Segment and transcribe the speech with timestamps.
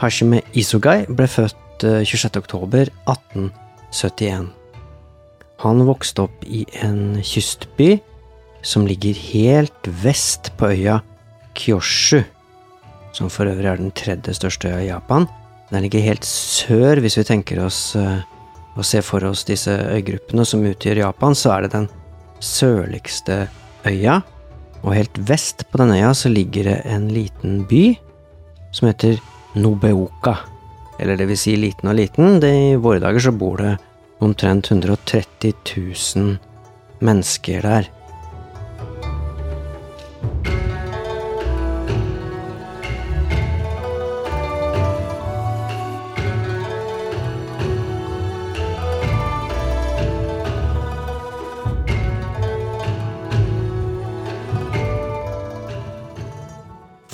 [0.00, 2.36] Hashime Isogai ble født eh, 26.
[2.36, 4.50] oktober 1871.
[5.64, 7.96] Han vokste opp i en kystby
[8.66, 11.00] som ligger helt vest på øya
[11.56, 12.20] Kyoshu,
[13.16, 15.28] som for øvrig er den tredje største øya i Japan.
[15.70, 18.20] Den ligger helt sør, hvis vi tenker oss eh,
[18.76, 21.88] å se for oss disse øygruppene som utgjør Japan, så er det den
[22.44, 23.46] sørligste
[23.88, 24.20] øya.
[24.84, 27.96] Og helt vest på denne øya så ligger det en liten by
[28.76, 29.16] som heter
[29.56, 30.36] Nobeoka.
[31.00, 32.40] Eller det vil si liten og liten.
[32.40, 33.76] Det, I våre dager så bor det
[34.20, 36.36] omtrent 130 000
[37.04, 37.92] mennesker der.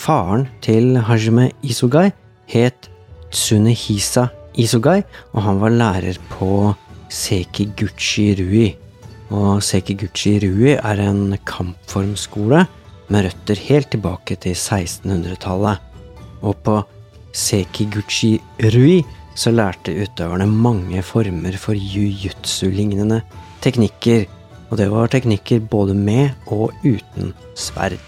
[0.03, 2.11] Faren til Hajime Isugai
[2.53, 2.89] het
[3.33, 4.29] Tsunehisa
[4.61, 5.01] Isogai,
[5.33, 6.75] og han var lærer på
[7.13, 8.67] Sekiguchi Rui.
[9.33, 12.67] Og Sekiguchi Rui er en kampformskole
[13.13, 15.81] med røtter helt tilbake til 1600-tallet.
[16.43, 16.79] Og på
[17.33, 18.37] Sekiguchi
[18.75, 19.01] Rui
[19.35, 23.23] så lærte utøverne mange former for jujutsu-lignende
[23.65, 24.27] teknikker,
[24.69, 28.03] og det var teknikker både med og uten sverd.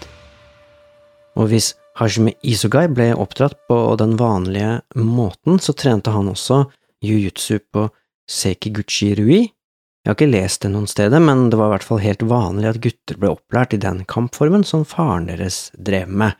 [1.35, 6.65] Og hvis Hajime Isogai ble oppdratt på den vanlige måten, så trente han også
[7.05, 7.87] jiu-jitsu på
[8.27, 9.41] Sekiguchi Rui.
[9.45, 12.67] Jeg har ikke lest det noen steder, men det var i hvert fall helt vanlig
[12.69, 16.35] at gutter ble opplært i den kampformen som faren deres drev med,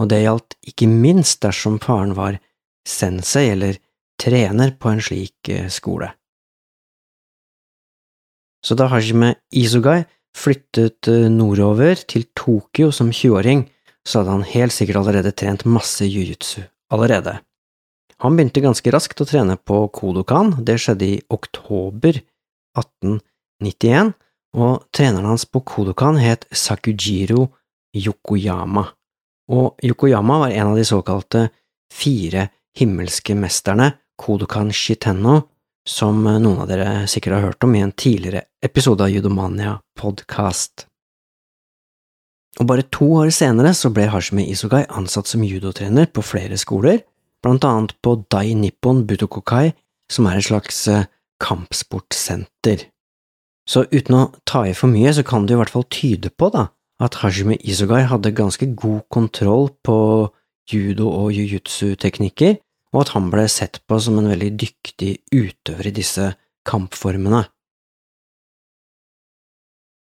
[0.00, 2.40] og det gjaldt ikke minst dersom faren var
[2.86, 3.78] sensei eller
[4.20, 6.10] trener på en slik eh, skole.
[8.60, 10.02] Så da Hajime Isogai
[10.36, 13.64] flyttet eh, nordover til Tokyo som 20-åring,
[14.10, 17.38] så hadde han helt sikkert allerede trent masse jiu-jitsu allerede.
[18.20, 22.18] Han begynte ganske raskt å trene på Kodokan, det skjedde i oktober
[22.76, 24.12] 1891,
[24.60, 27.46] og treneren hans på Kodokan het Sakujiro
[27.96, 28.84] Yokoyama,
[29.50, 31.46] og Yokoyama var en av de såkalte
[31.94, 32.48] fire
[32.78, 35.40] himmelske mesterne, Kodokan Shitenno,
[35.88, 40.89] som noen av dere sikkert har hørt om i en tidligere episode av Judomania podcast.
[42.58, 47.04] Og bare to år senere så ble Hashime Isogai ansatt som judotrener på flere skoler,
[47.44, 49.70] blant annet på Dai Nippon Butokokai,
[50.10, 51.06] som er et slags eh,
[51.40, 52.88] kampsportsenter.
[53.70, 56.50] Så uten å ta i for mye, så kan det i hvert fall tyde på
[56.52, 56.66] da,
[57.00, 59.96] at Hashime Isogai hadde ganske god kontroll på
[60.70, 62.58] judo- og jiu-jitsu-teknikker,
[62.90, 66.32] og at han ble sett på som en veldig dyktig utøver i disse
[66.66, 67.44] kampformene.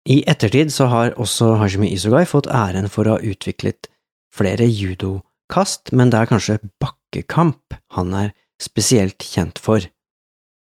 [0.03, 3.87] I ettertid så har også Hajime Isogai fått æren for å ha utviklet
[4.35, 9.85] flere judokast, men det er kanskje bakkekamp han er spesielt kjent for.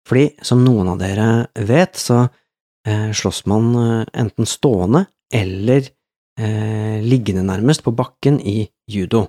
[0.08, 1.28] Fordi, som noen av dere
[1.68, 8.62] vet, så eh, slåss man eh, enten stående eller eh, liggende nærmest på bakken i
[8.90, 9.28] judo.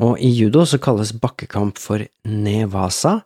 [0.00, 3.18] Og i judo så kalles bakkekamp for nevasa,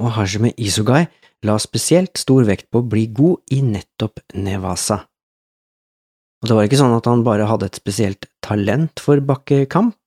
[0.00, 1.04] og Hajime Isogai
[1.46, 5.04] la spesielt stor vekt på å bli god i nettopp nevasa.
[6.40, 9.98] Og det var ikke sånn at han bare hadde et spesielt talent for bakkekamp,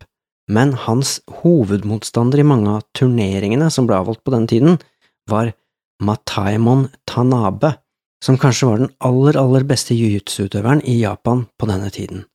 [0.52, 4.80] men hans hovedmotstander i mange av turneringene som ble avholdt på den tiden,
[5.30, 5.54] var
[6.04, 7.76] Mataimon Tanabe,
[8.24, 12.26] som kanskje var den aller, aller beste jiu-jitsu-utøveren i Japan på denne tiden.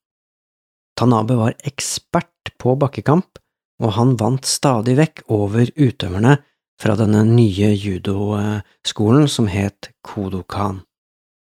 [0.98, 3.38] Tanabe var ekspert på bakkekamp,
[3.82, 6.38] og han vant stadig vekk over utøverne
[6.78, 10.82] fra denne nye judoskolen som het Kodokan.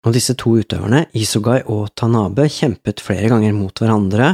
[0.01, 4.33] Og disse to utøverne, Isogai og Tanabe, kjempet flere ganger mot hverandre,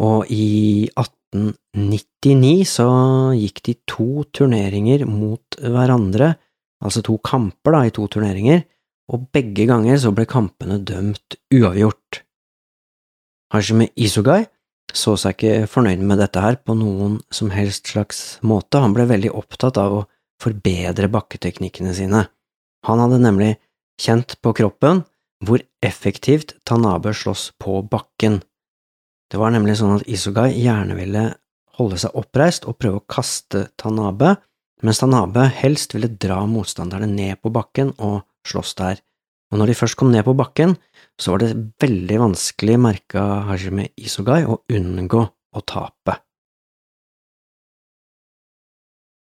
[0.00, 2.88] og i 1899 så
[3.36, 6.34] gikk de to turneringer mot hverandre,
[6.84, 8.64] altså to kamper da, i to turneringer,
[9.10, 12.22] og begge ganger så ble kampene dømt uavgjort.
[13.50, 14.44] Hashime Isogai
[14.94, 19.06] så seg ikke fornøyd med dette her på noen som helst slags måte, han ble
[19.10, 20.06] veldig opptatt av å
[20.40, 22.24] forbedre bakketeknikkene sine.
[22.88, 23.52] Han hadde nemlig
[24.00, 25.04] kjent på kroppen
[25.44, 28.40] hvor effektivt Tanabe slåss på bakken.
[29.30, 31.26] Det var nemlig sånn at Isogai gjerne ville
[31.80, 34.34] holde seg oppreist og prøve å kaste Tanabe,
[34.84, 39.00] mens Tanabe helst ville dra motstanderne ned på bakken og slåss der.
[39.50, 40.76] Og når de først kom ned på bakken,
[41.20, 46.20] så var det veldig vanskelig, merka Hajime Isogai, å unngå å tape.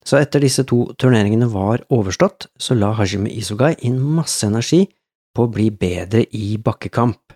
[0.06, 4.86] Så etter disse to turneringene var overstått, så la Hajime Isogai inn masse energi
[5.36, 7.34] på å bli bedre i bakkekamp,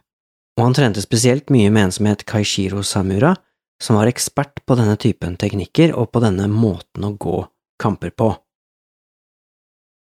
[0.56, 3.34] og han trente spesielt mye med en som het Kaishiro Samura,
[3.82, 7.42] som var ekspert på denne typen teknikker og på denne måten å gå
[7.82, 8.30] kamper på.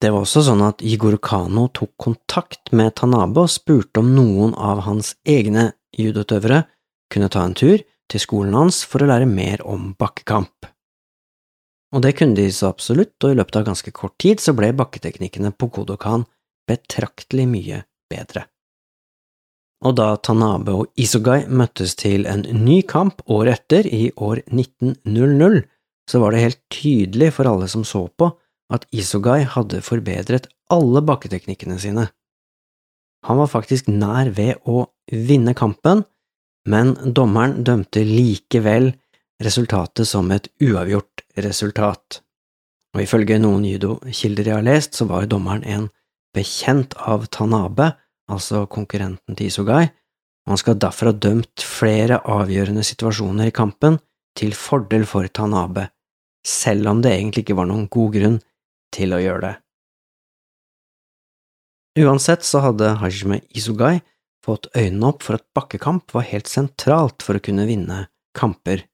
[0.02, 4.56] Det var også sånn at Yigoro Kano tok kontakt med Tanabe og spurte om noen
[4.58, 6.64] av hans egne judoutøvere
[7.12, 10.71] kunne ta en tur til skolen hans for å lære mer om bakkekamp.
[11.92, 14.72] Og det kunne de så absolutt, og i løpet av ganske kort tid så ble
[14.78, 16.24] bakketeknikkene på Kodokan
[16.70, 18.46] betraktelig mye bedre.
[19.82, 25.64] Og da Tanabe og Isogai møttes til en ny kamp året etter, i år 1900,
[26.10, 28.30] så var det helt tydelig for alle som så på,
[28.72, 32.08] at Isogai hadde forbedret alle bakketeknikkene sine.
[33.28, 36.06] Han var faktisk nær ved å vinne kampen,
[36.70, 38.92] men dommeren dømte likevel
[39.42, 42.22] resultatet som et uavgjort resultat.
[42.96, 45.88] Og ifølge noen judokilder jeg har lest, så var dommeren en
[46.36, 47.94] bekjent av Tanabe,
[48.32, 49.86] altså konkurrenten til Isogai,
[50.46, 54.00] og han skal derfor ha dømt flere avgjørende situasjoner i kampen
[54.38, 55.90] til fordel for Tanabe,
[56.48, 58.40] selv om det egentlig ikke var noen god grunn
[58.96, 59.56] til å gjøre det.
[62.02, 64.00] Uansett så hadde Hajime Isogai
[64.46, 68.06] fått øynene opp for at bakkekamp var helt sentralt for å kunne vinne
[68.38, 68.86] kamper.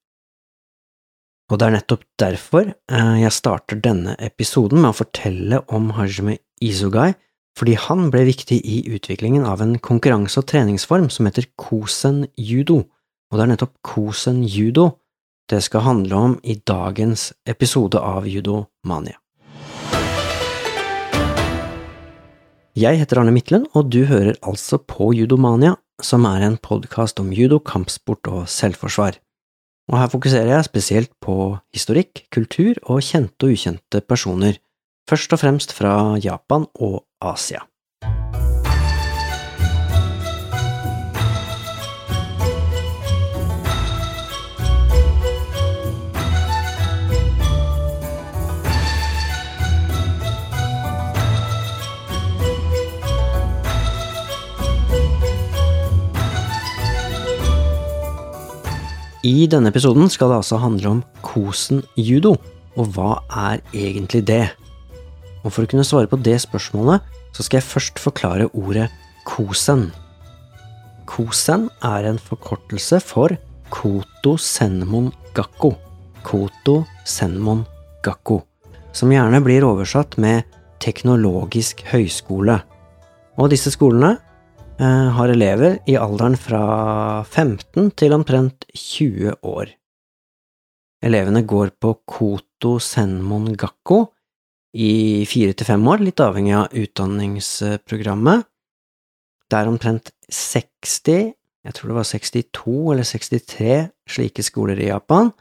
[1.47, 6.41] Og det er nettopp derfor eh, jeg starter denne episoden med å fortelle om Hajime
[6.59, 7.13] Isogai,
[7.57, 12.83] fordi han ble viktig i utviklingen av en konkurranse- og treningsform som heter kosen judo,
[13.31, 14.91] og det er nettopp kosen judo
[15.47, 19.15] det skal handle om i dagens episode av Judomania.
[22.77, 27.31] Jeg heter Arne Midtlen, og du hører altså på Judomania, som er en podkast om
[27.33, 29.17] judo, kampsport og selvforsvar.
[29.87, 34.59] Og her fokuserer jeg spesielt på historikk, kultur og kjente og ukjente personer,
[35.07, 37.63] først og fremst fra Japan og Asia.
[59.27, 62.37] I denne episoden skal det altså handle om kosen judo,
[62.79, 63.17] og hva
[63.49, 64.45] er egentlig det?
[65.43, 67.03] Og for å kunne svare på det spørsmålet,
[67.35, 68.87] så skal jeg først forklare ordet
[69.27, 69.89] kosen.
[71.09, 73.35] Kosen er en forkortelse for
[73.73, 75.73] Koto Senmon Gakko.
[76.23, 76.77] Koto
[77.07, 77.65] Senmon
[78.05, 78.41] Gakko,
[78.95, 80.47] som gjerne blir oversatt med
[80.83, 82.61] teknologisk høyskole.
[83.35, 84.15] Og disse skolene
[84.79, 86.61] har elever i alderen fra
[87.25, 89.71] 15 til omtrent 20 år.
[91.05, 94.03] Elevene går på Koto Senmon Gakko
[94.77, 98.45] i fire til fem år, litt avhengig av utdanningsprogrammet.
[99.47, 101.33] Det er omtrent 60,
[101.67, 103.77] jeg tror det var 62 eller 63
[104.17, 105.31] slike skoler i Japan,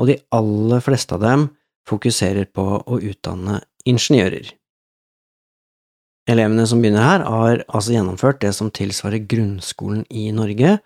[0.00, 1.48] og de aller fleste av dem
[1.88, 4.48] fokuserer på å utdanne ingeniører.
[6.30, 10.78] Elevene som begynner her, har altså gjennomført det som tilsvarer grunnskolen i Norge,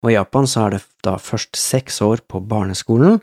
[0.00, 3.18] og i Japan så er det da først seks år på barneskolen,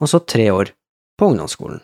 [0.00, 0.72] og så tre år
[1.18, 1.82] på ungdomsskolen.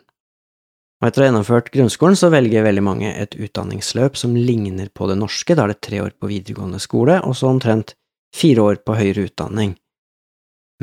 [1.01, 5.09] Og etter å ha gjennomført grunnskolen så velger veldig mange et utdanningsløp som ligner på
[5.09, 7.95] det norske, da er det tre år på videregående skole og så omtrent
[8.37, 9.75] fire år på høyere utdanning.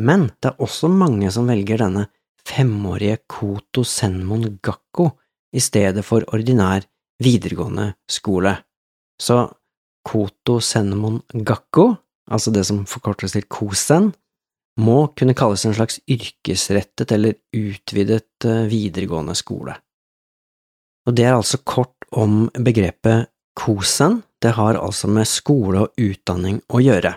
[0.02, 2.08] Men det er også mange som velger denne
[2.48, 5.12] femårige Koto Senmon Gakko
[5.54, 6.86] i stedet for ordinær
[7.24, 8.54] videregående skole.
[9.22, 9.42] Så
[10.08, 11.90] Koto Senemon Gakko,
[12.32, 14.12] altså det som forkortes til Kosen,
[14.78, 19.74] må kunne kalles en slags yrkesrettet eller utvidet eh, videregående skole.
[21.08, 26.60] Og det er altså kort om begrepet Kosen, det har altså med skole og utdanning
[26.70, 27.16] å gjøre.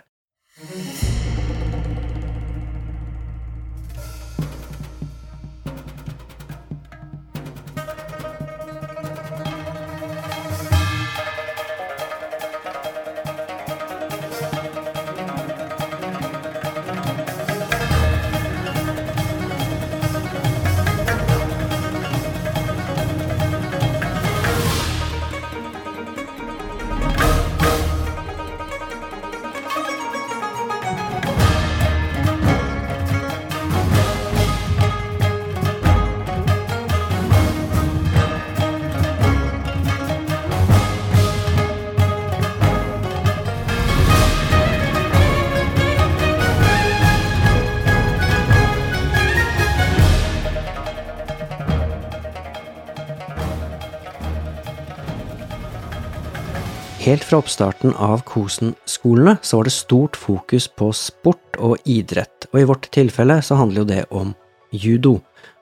[57.11, 62.61] Helt fra oppstarten av Kosen-skolene så var det stort fokus på sport og idrett, og
[62.61, 64.29] i vårt tilfelle så handler jo det om
[64.71, 65.17] judo.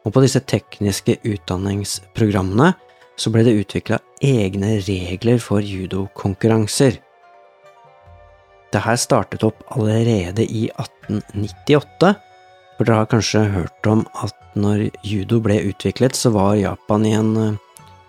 [0.04, 2.74] Og på disse tekniske utdanningsprogrammene
[3.16, 6.98] så ble det utvikla egne regler for judokonkurranser.
[8.68, 12.12] Det her startet opp allerede i 1898,
[12.76, 17.16] for dere har kanskje hørt om at når judo ble utviklet, så var Japan i
[17.16, 17.34] en,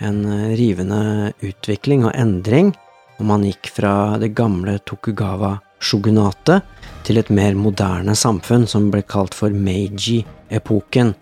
[0.03, 0.21] en
[0.59, 2.75] rivende utvikling og endring,
[3.19, 6.61] og man gikk fra det gamle Tokugawa shogunate
[7.07, 11.13] til et mer moderne samfunn som ble kalt for Meiji-epoken.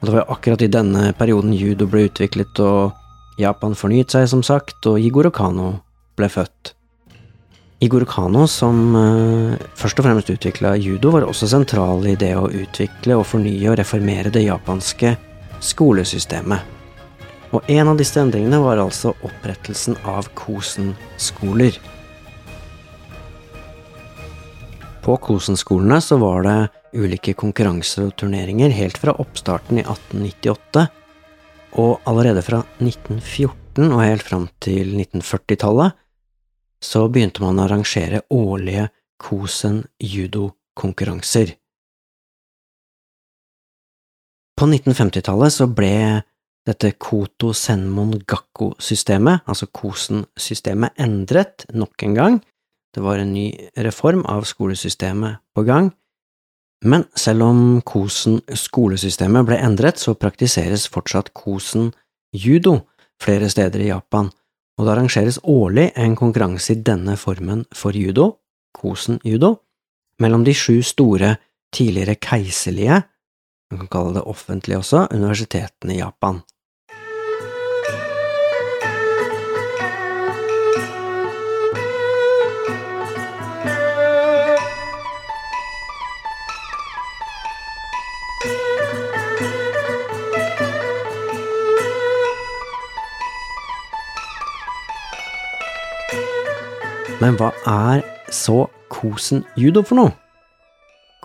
[0.00, 2.96] Og det var akkurat i denne perioden judo ble utviklet og
[3.40, 5.74] Japan fornyet seg, som sagt, og Igoro Kano
[6.16, 6.72] ble født.
[7.84, 12.48] Igoro Kano, som uh, først og fremst utvikla judo, var også sentral i det å
[12.48, 15.12] utvikle og fornye og reformere det japanske
[15.60, 16.75] skolesystemet.
[17.56, 21.78] Og en av disse endringene var altså opprettelsen av Kosen-skoler.
[25.06, 26.56] På Kosen-skolene så var det
[27.00, 30.84] ulike konkurranser og turneringer helt fra oppstarten i 1898
[31.80, 35.96] og allerede fra 1914 og helt fram til 1940-tallet
[36.84, 41.54] så begynte man å arrangere årlige Kosen judokonkurranser.
[44.56, 45.94] På 1950-tallet så ble
[46.66, 52.40] dette Koto Senmon Gakko-systemet, altså Kosen-systemet, endret nok en gang.
[52.94, 53.50] Det var en ny
[53.86, 55.92] reform av skolesystemet på gang,
[56.84, 62.74] men selv om Kosen-skolesystemet ble endret, så praktiseres fortsatt Kosen-judo
[63.22, 64.28] flere steder i Japan,
[64.76, 68.34] og det arrangeres årlig en konkurranse i denne formen for judo,
[68.76, 69.54] Kosen-judo,
[70.20, 71.36] mellom de sju store
[71.74, 73.00] tidligere keiserlige,
[73.70, 76.42] man kan kalle det offentlige også, universitetene i Japan.
[97.26, 100.12] Men hva er så Kosen judo for noe?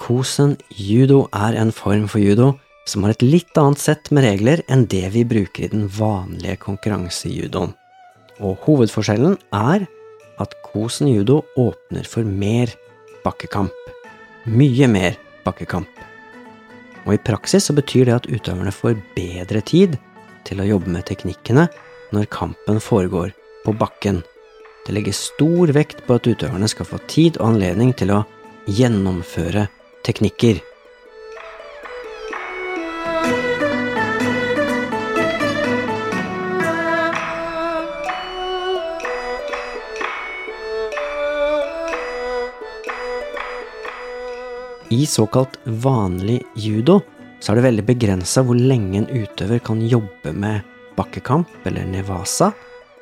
[0.02, 2.56] Kosen judo er en form for judo
[2.90, 6.58] som har et litt annet sett med regler enn det vi bruker i den vanlige
[6.64, 7.76] konkurransejudoen.
[8.42, 9.86] Og hovedforskjellen er
[10.42, 12.74] at Kosen judo åpner for mer
[13.22, 13.94] bakkekamp.
[14.50, 16.02] Mye mer bakkekamp.
[17.06, 20.00] Og i praksis så betyr det at utøverne får bedre tid
[20.50, 21.70] til å jobbe med teknikkene
[22.10, 24.24] når kampen foregår på bakken.
[24.86, 28.24] Det legges stor vekt på at utøverne skal få tid og anledning til å
[28.66, 29.68] gjennomføre
[30.06, 30.62] teknikker.
[44.92, 46.98] I såkalt vanlig judo
[47.40, 52.52] så er det veldig begrensa hvor lenge en utøver kan jobbe med bakkekamp eller nevasa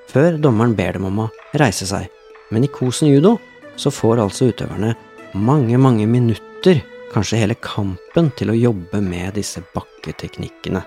[0.09, 2.07] før dommeren ber dem om å reise seg.
[2.49, 3.37] Men i Kosen judo
[3.79, 4.95] så får altså utøverne
[5.37, 6.81] mange, mange minutter,
[7.13, 10.81] kanskje hele kampen, til å jobbe med disse bakketeknikkene.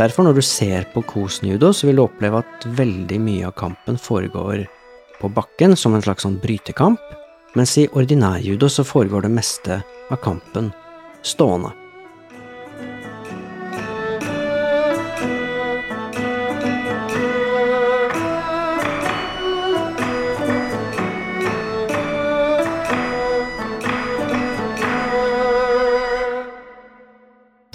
[0.00, 3.56] Derfor, når du ser på Kosen judo, så vil du oppleve at veldig mye av
[3.60, 4.64] kampen foregår
[5.20, 7.02] på bakken som en slags sånn brytekamp,
[7.58, 10.70] mens i ordinær judo så foregår det meste av kampen
[11.26, 11.74] stående.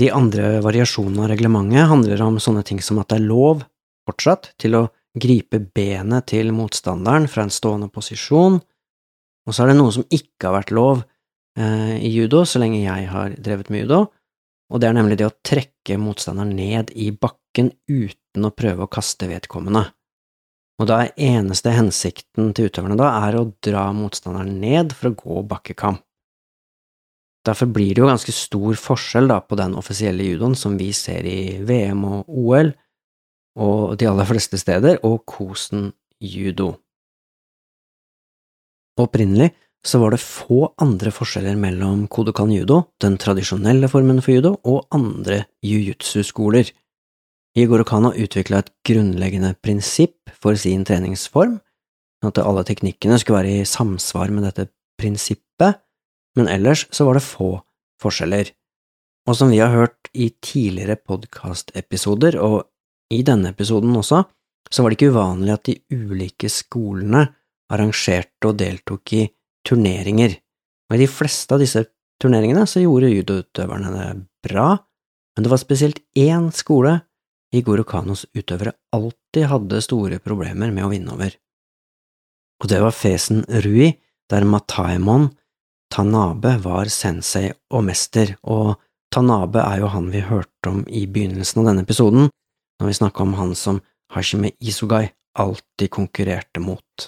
[0.05, 3.63] De andre variasjonene av reglementet handler om sånne ting som at det er lov,
[4.05, 4.81] fortsatt, til å
[5.17, 8.59] gripe benet til motstanderen fra en stående posisjon,
[9.45, 11.01] og så er det noe som ikke har vært lov
[11.57, 14.03] eh, i judo så lenge jeg har drevet med judo,
[14.69, 18.91] og det er nemlig det å trekke motstanderen ned i bakken uten å prøve å
[18.91, 19.87] kaste vedkommende.
[20.81, 25.17] Og da er eneste hensikten til utøverne da er å dra motstanderen ned for å
[25.17, 26.04] gå bakkekamp.
[27.45, 31.27] Derfor blir det jo ganske stor forskjell da på den offisielle judoen som vi ser
[31.29, 32.71] i VM og OL,
[33.55, 36.73] og de aller fleste steder, og Kosen judo.
[38.99, 39.51] Opprinnelig
[39.85, 44.87] så var det få andre forskjeller mellom Kodokan judo, den tradisjonelle formen for judo, og
[44.95, 46.71] andre jiu-jitsu-skoler.
[47.55, 51.59] Igor Okano utvikla et grunnleggende prinsipp for sin treningsform,
[52.25, 55.84] at alle teknikkene skulle være i samsvar med dette prinsippet,
[56.35, 57.51] men ellers så var det få
[58.01, 58.51] forskjeller.
[59.25, 62.65] Og som vi har hørt i tidligere podkastepisoder, og
[63.13, 64.23] i denne episoden også,
[64.71, 67.25] så var det ikke uvanlig at de ulike skolene
[67.73, 69.23] arrangerte og deltok i
[69.65, 70.35] turneringer,
[70.89, 71.81] og i de fleste av disse
[72.21, 74.09] turneringene så gjorde judoutøverne det
[74.45, 74.75] bra,
[75.35, 76.99] men det var spesielt én skole
[77.55, 81.33] Igoro Kanos utøvere alltid hadde store problemer med å vinne over.
[82.61, 83.93] Og det var fesen Rui,
[84.31, 85.29] der Mataemon
[85.95, 88.81] Tanabe var sensei og mester, og
[89.15, 92.27] Tanabe er jo han vi hørte om i begynnelsen av denne episoden,
[92.81, 93.79] når vi snakka om han som
[94.11, 95.05] Hashime Isugai
[95.39, 97.05] alltid konkurrerte mot.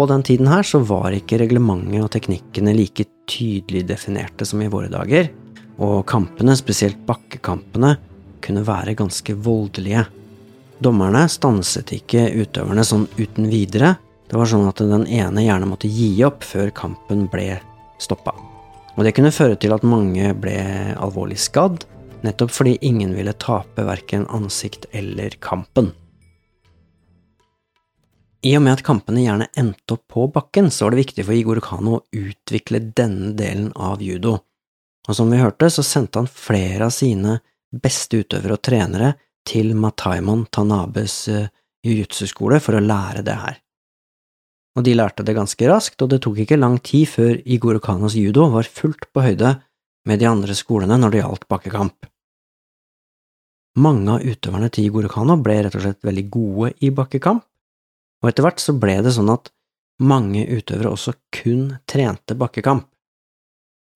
[0.00, 4.68] På den tiden her så var ikke reglementet og teknikkene like tydelig definerte som i
[4.72, 5.26] våre dager,
[5.76, 7.90] og kampene, spesielt bakkekampene,
[8.40, 10.06] kunne være ganske voldelige.
[10.80, 13.92] Dommerne stanset ikke utøverne sånn uten videre,
[14.24, 17.58] det var sånn at den ene gjerne måtte gi opp før kampen ble
[18.00, 18.32] stoppa.
[18.96, 20.62] Og det kunne føre til at mange ble
[20.96, 21.84] alvorlig skadd,
[22.24, 25.92] nettopp fordi ingen ville tape verken ansikt eller kampen.
[28.40, 31.36] I og med at kampene gjerne endte opp på bakken, så var det viktig for
[31.36, 34.38] Igor Kano å utvikle denne delen av judo,
[35.08, 39.14] og som vi hørte, så sendte han flere av sine beste utøvere og trenere
[39.46, 41.48] til Mataimon Tanabes uh,
[41.84, 43.58] jiu-jitsu-skole for å lære det her.
[44.78, 48.16] Og de lærte det ganske raskt, og det tok ikke lang tid før Igor Kanos
[48.16, 49.56] judo var fullt på høyde
[50.08, 52.08] med de andre skolene når det gjaldt bakkekamp.
[53.80, 57.44] Mange av utøverne til Igor Kano ble rett og slett veldig gode i bakkekamp,
[58.20, 59.50] og etter hvert så ble det sånn at
[60.00, 62.86] mange utøvere også kun trente bakkekamp.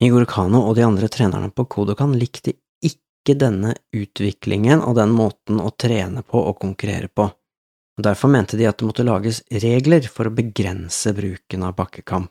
[0.04, 5.62] Igor Kano og de andre trenerne på Kodokan likte ikke denne utviklingen og den måten
[5.62, 10.04] å trene på og konkurrere på, og derfor mente de at det måtte lages regler
[10.10, 12.30] for å begrense bruken av bakkekamp.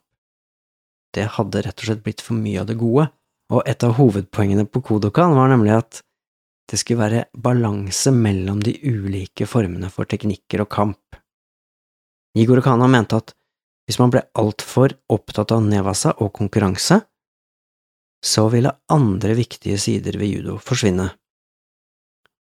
[1.13, 3.07] Det hadde rett og slett blitt for mye av det gode,
[3.53, 6.01] og et av hovedpoengene på Kodokan var nemlig at
[6.69, 11.22] det skulle være balanse mellom de ulike formene for teknikker og kamp.
[12.33, 13.33] Igor Kana mente at
[13.85, 17.01] hvis man ble altfor opptatt av nevasa og konkurranse,
[18.23, 21.09] så ville andre viktige sider ved judo forsvinne.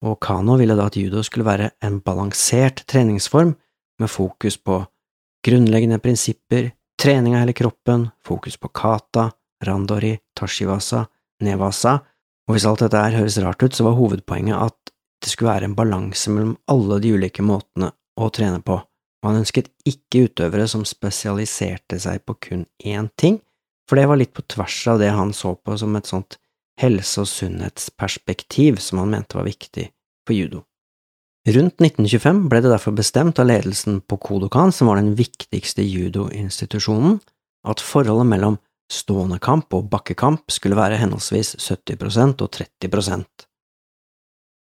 [0.03, 3.55] Og Kano ville da at judo skulle være en balansert treningsform
[3.98, 4.81] med fokus på
[5.46, 9.29] grunnleggende prinsipper, trening av hele kroppen, fokus på kata,
[9.64, 11.05] randori, tashivasa,
[11.46, 11.98] nevasa,
[12.48, 15.70] og hvis alt dette her høres rart ut, så var hovedpoenget at det skulle være
[15.70, 18.79] en balanse mellom alle de ulike måtene å trene på
[19.22, 23.40] og han ønsket ikke utøvere som spesialiserte seg på kun én ting,
[23.88, 26.38] for det var litt på tvers av det han så på som et sånt
[26.78, 29.88] helse- og sunnhetsperspektiv som han mente var viktig
[30.26, 30.62] for judo.
[31.48, 37.20] Rundt 1925 ble det derfor bestemt av ledelsen på Kodokan, som var den viktigste judoinstitusjonen,
[37.64, 38.59] at forholdet mellom
[38.92, 43.46] stående kamp og bakkekamp skulle være henholdsvis 70% og 30%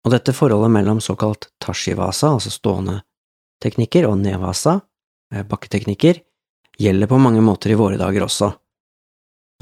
[0.03, 3.01] Og dette forholdet mellom såkalt tashivasa, altså stående
[3.63, 4.79] teknikker og nevasa,
[5.33, 6.21] eh, bakketeknikker,
[6.79, 8.51] gjelder på mange måter i våre dager også.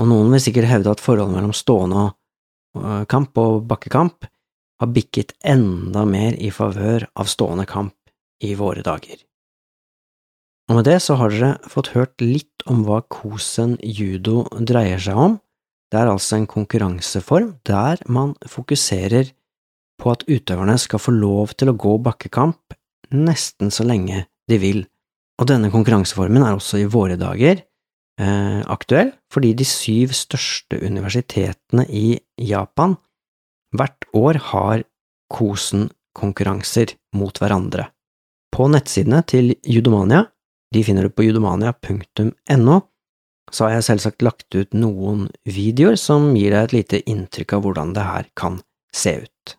[0.01, 4.29] Og noen vil sikkert hevde at forholdet mellom stående eh, kamp og bakkekamp
[4.81, 7.95] har bikket enda mer i favør av stående kamp
[8.41, 9.19] i våre dager.
[10.69, 15.19] Og med det så har dere fått hørt litt om hva kosen judo dreier seg
[15.19, 15.37] om.
[15.91, 19.33] Det er altså en konkurranseform der man fokuserer
[20.01, 22.77] på at utøverne skal få lov til å gå bakkekamp
[23.15, 24.81] nesten så lenge de vil,
[25.41, 27.61] og denne konkurranseformen er også i våre dager
[28.21, 32.97] eh, aktuell fordi de syv største universitetene i Japan
[33.75, 34.85] hvert år har
[35.31, 37.87] Kosen-konkurranser mot hverandre.
[38.51, 40.25] På nettsidene til Judomania,
[40.75, 42.81] de finner du på judomania.no,
[43.51, 47.65] så har jeg selvsagt lagt ut noen videoer som gir deg et lite inntrykk av
[47.65, 48.59] hvordan det her kan
[48.95, 49.55] se ut.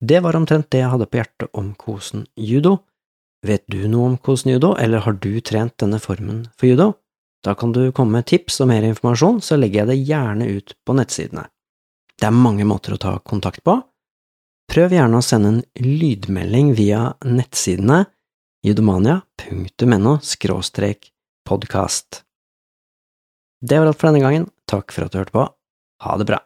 [0.00, 2.78] Det var omtrent det jeg hadde på hjertet om kosen judo.
[3.46, 6.92] Vet du noe om kosen judo, eller har du trent denne formen for judo?
[7.44, 10.74] Da kan du komme med tips og mer informasjon, så legger jeg det gjerne ut
[10.84, 11.46] på nettsidene.
[12.20, 13.78] Det er mange måter å ta kontakt på.
[14.70, 18.04] Prøv gjerne å sende en lydmelding via nettsidene
[18.62, 20.18] judomania.no
[21.48, 22.22] podkast.
[23.60, 25.48] Det var alt for denne gangen, takk for at du hørte på,
[26.04, 26.38] ha det bra.